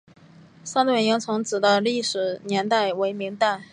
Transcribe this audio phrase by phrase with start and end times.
[0.63, 3.65] 三屯营城址的历史年代为明代。